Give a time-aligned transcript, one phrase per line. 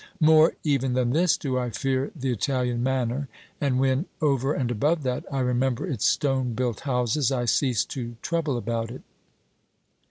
[0.19, 3.29] More even than this do I fear the Italian manner,
[3.61, 8.15] and when, over and above that, I remember its stone built houses I cease to
[8.23, 9.03] trouble about it.